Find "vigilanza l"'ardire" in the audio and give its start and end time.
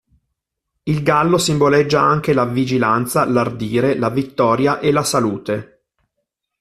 2.45-3.95